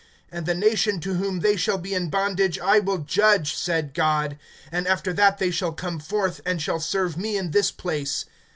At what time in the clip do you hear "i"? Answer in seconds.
2.57-2.79